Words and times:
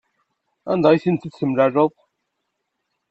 Anda 0.71 0.87
ay 0.89 1.01
tent-id-temlaleḍ? 1.03 1.93